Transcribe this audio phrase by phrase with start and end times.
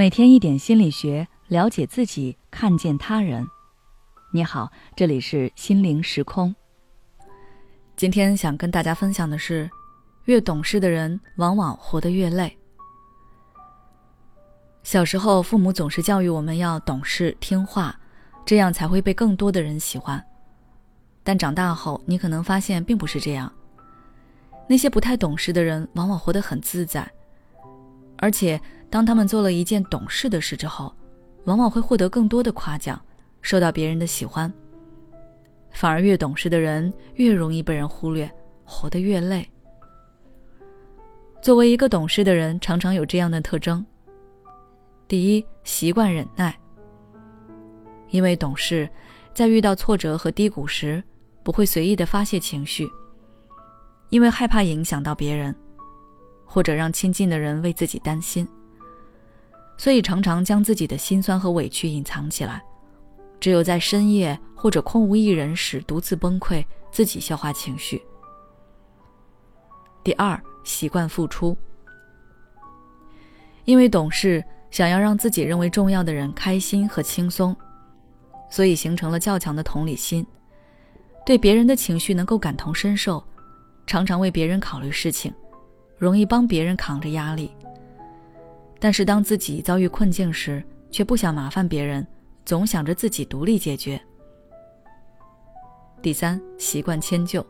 [0.00, 3.46] 每天一点心理学，了解自己，看见他人。
[4.32, 6.56] 你好，这里是心灵时空。
[7.96, 9.70] 今天想跟大家分享的是，
[10.24, 12.56] 越懂事的人往往活得越累。
[14.82, 17.94] 小时候，父母总是教育我们要懂事听话，
[18.46, 20.24] 这样才会被更多的人喜欢。
[21.22, 23.52] 但长大后，你可能发现并不是这样。
[24.66, 27.06] 那些不太懂事的人，往往活得很自在，
[28.16, 28.58] 而且。
[28.90, 30.92] 当他们做了一件懂事的事之后，
[31.44, 33.00] 往往会获得更多的夸奖，
[33.40, 34.52] 受到别人的喜欢。
[35.70, 38.28] 反而越懂事的人越容易被人忽略，
[38.64, 39.48] 活得越累。
[41.40, 43.86] 作为一个懂事的人，常常有这样的特征：
[45.06, 46.54] 第一，习惯忍耐。
[48.10, 48.90] 因为懂事，
[49.32, 51.02] 在遇到挫折和低谷时，
[51.44, 52.90] 不会随意的发泄情绪，
[54.08, 55.54] 因为害怕影响到别人，
[56.44, 58.46] 或者让亲近的人为自己担心。
[59.80, 62.62] 所以常常将自己的心酸和委屈隐藏起来，
[63.40, 68.02] 只有在深夜或者空无一人时独自崩溃，自己消化情绪。
[70.04, 71.56] 第二，习惯付出，
[73.64, 77.56] 因为懂事，想要让自己认为重要的人开心和轻松，
[78.50, 80.26] 所以形成了较强的同理心，
[81.24, 83.24] 对别人的情绪能够感同身受，
[83.86, 85.32] 常常为别人考虑事情，
[85.96, 87.50] 容易帮别人扛着压力。
[88.80, 92.04] 但是当自己遭遇困境时，却不想麻烦别人，
[92.46, 94.00] 总想着自己独立解决。
[96.00, 97.46] 第三，习惯迁就。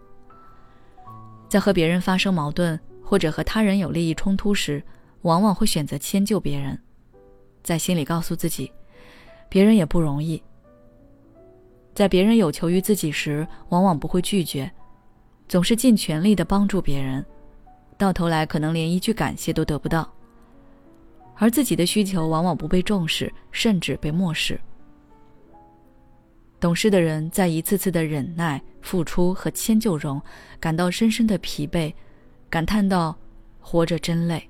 [1.48, 4.82] 在和别人发生矛盾或者和他人有利益冲突时，
[5.22, 6.76] 往往会选择迁就别人，
[7.62, 8.72] 在心里告诉自己，
[9.48, 10.42] 别人也不容易。
[11.94, 14.68] 在别人有求于自己时，往往不会拒绝，
[15.48, 17.24] 总是尽全力的帮助别人，
[17.96, 20.12] 到头来可能连一句感谢都得不到。
[21.40, 24.60] 而自己的需求往往不被重视，甚至被漠视。
[26.60, 30.20] 懂事的人在一次次的忍耐、付出和迁就中，
[30.60, 31.94] 感到深深的疲惫，
[32.50, 33.16] 感叹道
[33.58, 34.46] ：“活着真累。”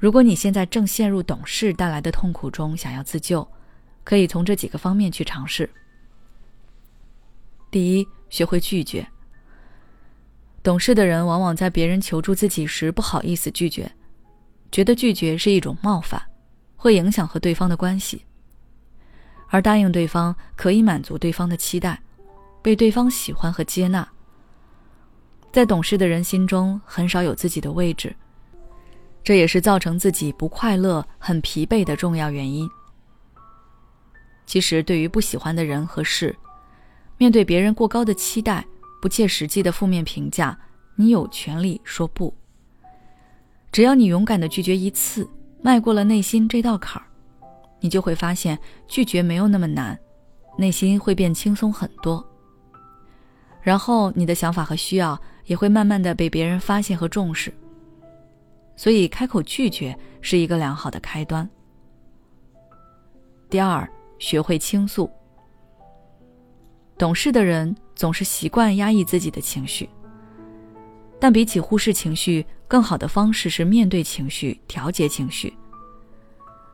[0.00, 3.46] 如果你现在正陷入懂事带来的痛苦中，想要自救，
[4.04, 5.68] 可以从这几个方面去尝试。
[7.70, 9.06] 第一，学会拒绝。
[10.62, 13.92] 懂事的人往往在别人求助自己时，不好意思拒绝。
[14.76, 16.20] 觉得拒绝是一种冒犯，
[16.76, 18.22] 会影响和对方的关系。
[19.48, 21.98] 而答应对方可以满足对方的期待，
[22.60, 24.06] 被对方喜欢和接纳。
[25.50, 28.14] 在懂事的人心中，很少有自己的位置，
[29.24, 32.68] 这也是造成自己不快乐、很疲惫的重要原因。
[34.44, 36.36] 其实，对于不喜欢的人和事，
[37.16, 38.62] 面对别人过高的期待、
[39.00, 40.54] 不切实际的负面评价，
[40.96, 42.36] 你有权利说不。
[43.76, 45.28] 只要你勇敢的拒绝一次，
[45.60, 47.04] 迈过了内心这道坎儿，
[47.78, 49.98] 你就会发现拒绝没有那么难，
[50.56, 52.26] 内心会变轻松很多。
[53.60, 57.52] 然后你的想法和需要也会慢慢的被别人发现和重视。
[58.76, 61.46] 所以开口拒绝是一个良好的开端。
[63.50, 63.86] 第二，
[64.18, 65.10] 学会倾诉。
[66.96, 69.86] 懂事的人总是习惯压抑自己的情绪。
[71.18, 75.52] 但比起忽视情绪，更好的方式是面对情绪、调节情绪。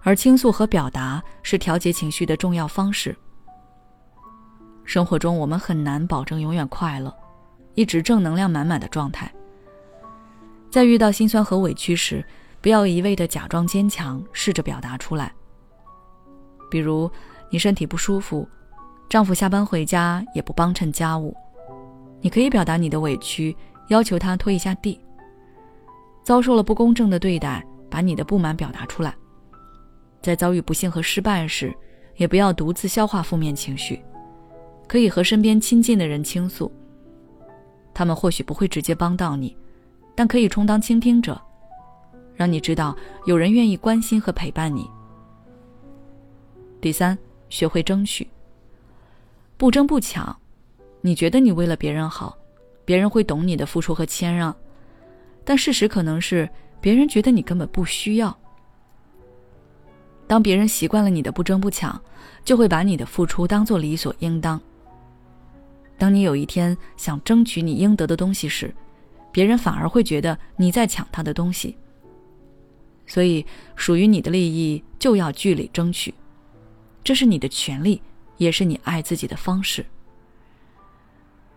[0.03, 3.17] 而倾诉和表达是调节情绪的重要方式。
[4.85, 7.15] 生活中，我们很难保证永远快乐，
[7.75, 9.33] 一直正能量满满的状态。
[10.71, 12.25] 在遇到心酸和委屈时，
[12.61, 15.33] 不要一味的假装坚强，试着表达出来。
[16.69, 17.09] 比如，
[17.49, 18.49] 你身体不舒服，
[19.09, 21.37] 丈夫下班回家也不帮衬家务，
[22.21, 23.57] 你可以表达你的委屈。
[23.89, 25.01] 要求他拖一下地。
[26.23, 29.15] 遭受了不公正的对待，把你的不满表达出来。
[30.21, 31.75] 在遭遇不幸和失败时，
[32.17, 34.01] 也不要独自消化负面情绪，
[34.87, 36.71] 可以和身边亲近的人倾诉。
[37.93, 39.57] 他们或许不会直接帮到你，
[40.15, 41.41] 但可以充当倾听者，
[42.37, 42.97] 让你知道
[43.27, 44.89] 有人愿意关心和陪伴你。
[46.81, 47.19] 第三，
[47.49, 48.29] 学会争取，
[49.57, 50.35] 不争不抢。
[51.01, 52.39] 你觉得你为了别人好？
[52.85, 54.55] 别人会懂你的付出和谦让，
[55.45, 56.49] 但事实可能是
[56.81, 58.37] 别人觉得你根本不需要。
[60.27, 62.01] 当别人习惯了你的不争不抢，
[62.45, 64.61] 就会把你的付出当做理所应当。
[65.99, 68.75] 当你有一天想争取你应得的东西时，
[69.31, 71.77] 别人反而会觉得你在抢他的东西。
[73.07, 73.45] 所以，
[73.77, 76.15] 属于你的利益就要据理争取，
[77.05, 78.01] 这是你的权利，
[78.39, 79.85] 也是你爱自己的方式。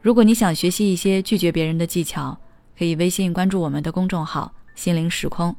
[0.06, 2.40] 如果你想学习一些拒绝别人的技巧，
[2.78, 5.56] 可以微信关注我们的公众号“心灵时空”，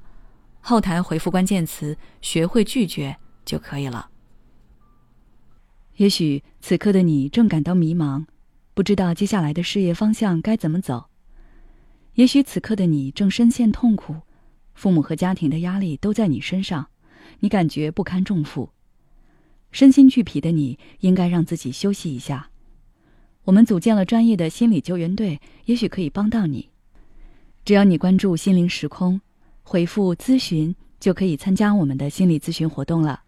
[0.62, 4.08] 后台回复关键词“学会拒绝”就可以了。
[5.96, 8.24] 也许此刻的你正感到迷茫，
[8.72, 11.08] 不知道接下来的事业方向该怎么走；
[12.14, 14.14] 也许此刻的你正深陷痛苦，
[14.74, 16.86] 父母和家庭的压力都在你身上，
[17.40, 18.70] 你感觉不堪重负，
[19.72, 22.50] 身心俱疲的你应该让自己休息一下。
[23.46, 26.68] 我们组建了专业的心理救援队，也许可以帮到你。
[27.64, 29.20] 只要你关注“心灵时空”，
[29.62, 33.22] 回复“咨询”，就可以参加我们的心理咨询活动了。